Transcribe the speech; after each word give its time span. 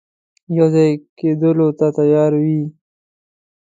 یو 0.57 0.67
ځای 0.73 0.89
کېدلو 1.17 1.67
ته 1.77 1.87
تیار 1.97 2.31
وي. 2.43 2.61